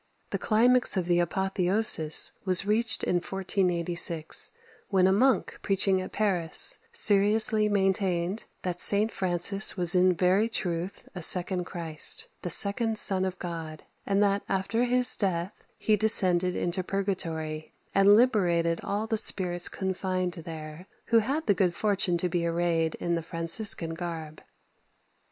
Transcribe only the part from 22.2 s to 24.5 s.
be arrayed in the Franciscan garb.